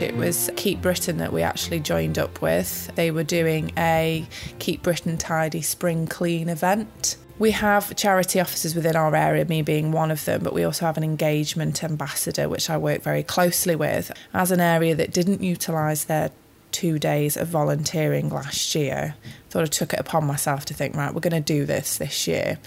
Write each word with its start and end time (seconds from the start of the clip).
It 0.00 0.16
was 0.16 0.50
Keep 0.56 0.80
Britain 0.80 1.18
that 1.18 1.30
we 1.30 1.42
actually 1.42 1.78
joined 1.78 2.18
up 2.18 2.40
with. 2.40 2.90
They 2.94 3.10
were 3.10 3.22
doing 3.22 3.70
a 3.76 4.26
Keep 4.58 4.82
Britain 4.82 5.18
Tidy 5.18 5.60
Spring 5.60 6.06
Clean 6.06 6.48
event. 6.48 7.18
We 7.38 7.50
have 7.50 7.94
charity 7.96 8.40
officers 8.40 8.74
within 8.74 8.96
our 8.96 9.14
area, 9.14 9.44
me 9.44 9.60
being 9.60 9.92
one 9.92 10.10
of 10.10 10.24
them, 10.24 10.42
but 10.42 10.54
we 10.54 10.64
also 10.64 10.86
have 10.86 10.96
an 10.96 11.04
engagement 11.04 11.84
ambassador, 11.84 12.48
which 12.48 12.70
I 12.70 12.78
work 12.78 13.02
very 13.02 13.22
closely 13.22 13.76
with. 13.76 14.10
As 14.32 14.50
an 14.50 14.60
area 14.60 14.94
that 14.94 15.12
didn't 15.12 15.42
utilise 15.42 16.04
their 16.04 16.30
two 16.72 16.98
days 16.98 17.36
of 17.36 17.48
volunteering 17.48 18.30
last 18.30 18.74
year, 18.74 19.16
thought 19.50 19.64
I 19.64 19.66
took 19.66 19.92
it 19.92 20.00
upon 20.00 20.24
myself 20.24 20.64
to 20.66 20.74
think, 20.74 20.96
right, 20.96 21.12
we're 21.12 21.20
going 21.20 21.32
to 21.34 21.40
do 21.40 21.66
this 21.66 21.98
this 21.98 22.26
year 22.26 22.58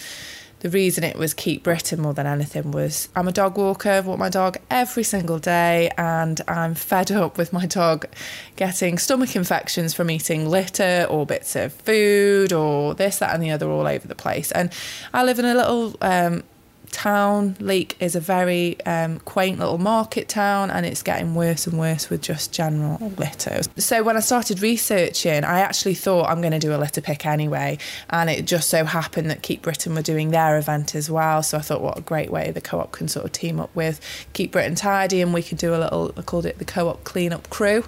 the 0.64 0.70
reason 0.70 1.04
it 1.04 1.18
was 1.18 1.34
Keep 1.34 1.64
Britain 1.64 2.02
more 2.02 2.14
than 2.14 2.26
anything 2.26 2.72
was 2.72 3.10
I'm 3.18 3.28
a 3.28 3.34
dog 3.34 3.58
walker, 3.58 4.02
walk 4.02 4.18
my 4.18 4.30
dog 4.30 4.58
every 4.72 5.04
single 5.04 5.38
day, 5.38 5.92
and 5.98 6.40
I'm 6.48 6.74
fed 6.74 7.12
up 7.12 7.38
with 7.38 7.52
my 7.52 7.66
dog 7.66 8.08
getting 8.56 8.98
stomach 8.98 9.36
infections 9.36 9.94
from 9.94 10.10
eating 10.10 10.50
litter 10.50 11.06
or 11.10 11.26
bits 11.26 11.58
of 11.58 11.74
food 11.74 12.54
or 12.54 12.96
this, 12.96 13.20
that, 13.20 13.34
and 13.36 13.44
the 13.44 13.52
other 13.52 13.70
all 13.70 13.86
over 13.86 14.08
the 14.08 14.16
place. 14.16 14.52
And 14.54 14.72
I 15.14 15.26
live 15.26 15.38
in 15.38 15.46
a 15.46 15.54
little 15.54 15.98
um, 16.02 16.44
town. 16.94 17.58
Leek 17.60 17.98
is 18.00 18.16
a 18.16 18.20
very 18.20 18.80
um, 18.86 19.20
quaint 19.20 19.60
little 19.60 19.78
market 19.78 20.30
town 20.30 20.72
and 20.72 20.86
it's 20.86 21.04
getting 21.04 21.36
worse 21.36 21.68
and 21.68 21.78
worse 21.78 22.10
with 22.10 22.22
just 22.22 22.54
general 22.54 22.98
litter. 23.18 23.62
So 23.78 24.04
when 24.04 24.16
I 24.16 24.22
started 24.22 24.62
researching, 24.62 25.44
I 25.44 25.60
actually 25.60 25.96
thought 25.96 26.30
I'm 26.30 26.40
going 26.40 26.54
to 26.54 26.60
do 26.60 26.74
a 26.74 26.78
litter 26.78 27.02
pick 27.02 27.26
anyway. 27.26 27.78
And 28.10 28.30
it 28.30 28.46
just 28.46 28.70
so 28.70 28.86
happened 28.86 29.30
that 29.30 29.42
Keep 29.42 29.64
Britain 29.64 29.96
were 29.96 30.02
doing 30.02 30.32
their 30.32 30.58
event 30.58 30.96
as 30.96 31.10
well. 31.10 31.44
So 31.44 31.58
I 31.58 31.62
thought, 31.62 31.82
what 31.82 31.98
a 31.98 32.02
great 32.02 32.32
way 32.32 32.52
the 32.52 32.62
co 32.62 32.80
op 32.80 32.94
can 32.94 33.08
sort 33.08 33.26
of 33.26 33.32
team 33.32 33.60
up 33.60 33.76
with 33.76 34.00
Keep 34.34 34.52
Britain 34.52 34.76
Tidy 34.76 35.22
and 35.22 35.34
we 35.34 35.44
could 35.44 35.58
do 35.58 35.76
a 35.76 35.78
little, 35.78 36.14
I 36.16 36.22
called 36.22 36.46
it 36.46 36.60
the 36.60 36.66
co 36.66 36.88
op 36.88 37.04
cleanup 37.04 37.50
crew 37.50 37.84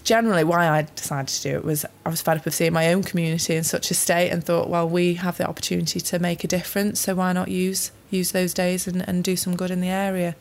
generally 0.00 0.44
why 0.44 0.68
I 0.68 0.82
decided 0.82 1.28
to 1.28 1.42
do 1.42 1.56
it 1.56 1.64
was 1.64 1.84
I 2.04 2.08
was 2.08 2.22
fed 2.22 2.38
up 2.38 2.46
of 2.46 2.54
seeing 2.54 2.72
my 2.72 2.92
own 2.92 3.02
community 3.02 3.56
in 3.56 3.64
such 3.64 3.90
a 3.90 3.94
state 3.94 4.30
and 4.30 4.42
thought, 4.42 4.68
well, 4.68 4.88
we 4.88 5.14
have 5.14 5.38
the 5.38 5.48
opportunity 5.48 6.00
to 6.00 6.18
make 6.18 6.44
a 6.44 6.48
difference, 6.48 7.00
so 7.00 7.14
why 7.14 7.32
not 7.32 7.48
use 7.48 7.92
use 8.10 8.32
those 8.32 8.52
days 8.52 8.86
and, 8.86 9.06
and 9.08 9.22
do 9.22 9.36
some 9.36 9.56
good 9.56 9.70
in 9.70 9.80
the 9.80 9.88
area? 9.88 10.36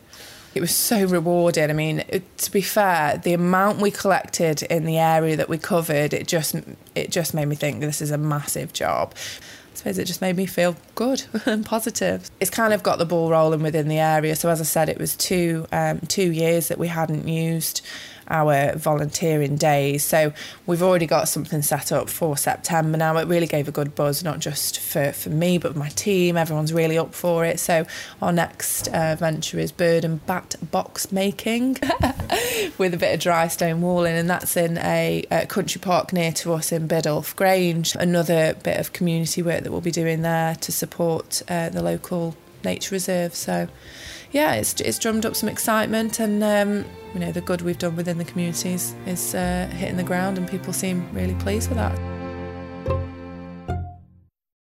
It 0.56 0.62
was 0.62 0.76
so 0.76 1.06
rewarding. 1.06 1.70
I 1.70 1.74
mean, 1.74 2.04
to 2.38 2.52
be 2.52 2.62
fair, 2.62 3.18
the 3.18 3.34
amount 3.34 3.80
we 3.80 3.92
collected 3.92 4.64
in 4.64 4.86
the 4.86 4.98
area 4.98 5.36
that 5.38 5.48
we 5.48 5.60
covered, 5.60 6.14
it 6.14 6.28
just 6.28 6.56
it 6.96 7.12
just 7.12 7.34
made 7.34 7.46
me 7.46 7.56
think 7.56 7.82
this 7.82 8.02
is 8.02 8.12
a 8.12 8.18
massive 8.18 8.74
job. 8.74 9.14
I 9.16 9.76
suppose 9.76 9.98
it 10.00 10.06
just 10.06 10.22
made 10.22 10.36
me 10.36 10.46
feel 10.46 10.76
good 10.96 11.24
and 11.46 11.66
positive. 11.66 12.30
It's 12.40 12.50
kind 12.50 12.74
of 12.74 12.84
got 12.84 12.98
the 12.98 13.06
ball 13.06 13.30
rolling 13.30 13.62
within 13.62 13.88
the 13.88 14.00
area. 14.00 14.36
So 14.36 14.50
as 14.50 14.60
I 14.60 14.66
said, 14.66 14.90
it 14.90 14.98
was 14.98 15.16
two 15.16 15.68
um, 15.72 16.00
two 16.08 16.32
years 16.32 16.68
that 16.70 16.80
we 16.80 16.88
hadn't 16.88 17.28
used 17.28 17.86
our 18.30 18.76
volunteering 18.76 19.56
days. 19.56 20.04
So 20.04 20.34
we've 20.66 20.82
already 20.82 21.06
got 21.06 21.28
something 21.28 21.62
set 21.62 21.92
up 21.92 22.10
for 22.10 22.38
September 22.38 22.98
now. 22.98 23.18
It 23.18 23.28
really 23.28 23.48
gave 23.48 23.68
a 23.68 23.72
good 23.72 23.96
buzz, 23.96 24.24
not 24.24 24.40
just 24.40 24.80
for, 24.80 25.12
for 25.12 25.30
me, 25.30 25.58
but 25.58 25.76
my 25.76 25.90
team. 25.90 26.38
Everyone's 26.38 26.74
really 26.74 26.98
up 26.98 27.14
for 27.14 27.46
it. 27.46 27.60
So 27.60 27.86
our 28.22 28.32
next 28.32 28.88
uh, 28.90 29.16
venture 29.18 29.60
is 29.60 29.72
bird 29.72 30.06
and 30.06 30.26
bat 30.26 30.56
box 30.72 31.12
making 31.12 31.78
with 32.78 32.94
a 32.94 32.98
bit 32.98 33.14
of 33.14 33.20
dry 33.20 33.48
stone 33.48 33.82
walling, 33.82 34.16
and 34.16 34.30
that's 34.30 34.56
in 34.58 34.78
a, 34.78 35.24
a 35.32 35.46
country 35.46 35.80
park 35.80 36.14
near 36.14 36.32
to 36.34 36.54
us 36.54 36.72
in 36.72 36.88
Biddulph 36.88 37.36
Grange. 37.36 37.96
Another 37.96 38.54
bit 38.64 38.80
of 38.80 38.94
community 38.94 39.42
work 39.42 39.64
that 39.64 39.72
we'll 39.72 39.82
be 39.82 39.92
doing 39.92 40.22
there 40.22 40.56
to 40.56 40.72
support 40.72 41.42
uh, 41.50 41.70
the 41.70 41.82
local 41.82 42.36
nature 42.64 42.96
reserve. 42.96 43.36
So, 43.36 43.68
yeah, 44.32 44.54
it's 44.54 44.80
it's 44.82 45.00
drummed 45.00 45.26
up 45.26 45.36
some 45.36 45.50
excitement, 45.50 46.20
and 46.20 46.44
um, 46.44 46.86
you 47.14 47.20
know 47.20 47.32
the 47.32 47.42
good 47.42 47.62
we've 47.62 47.80
done 47.80 47.96
within 47.96 48.18
the 48.18 48.26
communities 48.26 48.96
is 49.06 49.36
uh, 49.36 49.70
hitting 49.74 49.98
the 49.98 50.04
ground, 50.04 50.38
and 50.38 50.48
people 50.48 50.74
seem 50.74 51.10
really 51.14 51.36
pleased 51.36 51.70
with 51.70 51.78
that. 51.78 52.19